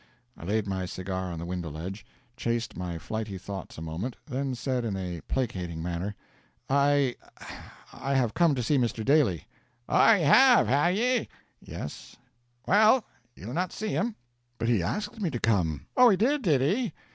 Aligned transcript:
I 0.35 0.45
laid 0.45 0.65
my 0.65 0.87
cigar 0.87 1.31
on 1.31 1.37
the 1.37 1.45
window 1.45 1.69
ledge; 1.69 2.07
chased 2.35 2.75
my 2.75 2.97
flighty 2.97 3.37
thoughts 3.37 3.77
a 3.77 3.83
moment, 3.83 4.15
then 4.25 4.55
said 4.55 4.83
in 4.83 4.97
a 4.97 5.21
placating 5.27 5.79
manner: 5.83 6.15
"I 6.67 7.17
I 7.93 8.15
have 8.15 8.33
come 8.33 8.55
to 8.55 8.63
see 8.63 8.79
Mr. 8.79 9.05
Daly." 9.05 9.45
"Oh, 9.87 10.13
ye 10.15 10.23
have, 10.23 10.65
have 10.67 10.95
ye?" 10.95 11.29
"Yes" 11.61 12.15
"Well, 12.67 13.05
ye'll 13.35 13.53
not 13.53 13.71
see 13.73 13.89
him." 13.89 14.15
"But 14.57 14.69
he 14.69 14.81
asked 14.81 15.21
me 15.21 15.29
to 15.29 15.39
come." 15.39 15.85
"Oh, 15.95 16.09
he 16.09 16.17
did, 16.17 16.41
did 16.41 16.61
he?" 16.61 16.93